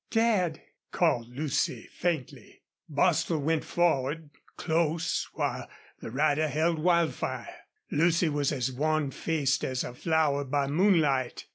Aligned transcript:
"Dad!" 0.09 0.63
called 0.91 1.27
Lucy, 1.27 1.87
faintly. 1.93 2.63
Bostil 2.89 3.37
went 3.37 3.63
forward, 3.63 4.31
close, 4.57 5.27
while 5.35 5.69
the 5.99 6.09
rider 6.09 6.47
held 6.47 6.79
Wildfire. 6.79 7.55
Lucy 7.91 8.27
was 8.27 8.51
as 8.51 8.71
wan 8.71 9.11
faced 9.11 9.63
as 9.63 9.83
a 9.83 9.93
flower 9.93 10.43
by 10.43 10.65
moonlight. 10.65 11.45